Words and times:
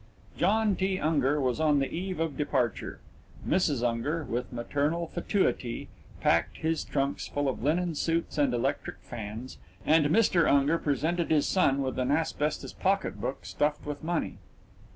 John 0.35 0.75
T. 0.75 0.97
Unger 0.99 1.39
was 1.39 1.59
on 1.59 1.77
the 1.77 1.87
eve 1.93 2.19
of 2.19 2.35
departure. 2.35 2.99
Mrs. 3.47 3.87
Unger, 3.87 4.23
with 4.23 4.51
maternal 4.51 5.05
fatuity, 5.05 5.89
packed 6.21 6.57
his 6.57 6.83
trunks 6.83 7.27
full 7.27 7.47
of 7.47 7.61
linen 7.61 7.93
suits 7.93 8.39
and 8.39 8.51
electric 8.51 8.97
fans, 9.03 9.59
and 9.85 10.07
Mr. 10.07 10.49
Unger 10.51 10.79
presented 10.79 11.29
his 11.29 11.45
son 11.47 11.83
with 11.83 11.99
an 11.99 12.09
asbestos 12.09 12.73
pocket 12.73 13.21
book 13.21 13.45
stuffed 13.45 13.85
with 13.85 14.03
money. 14.03 14.39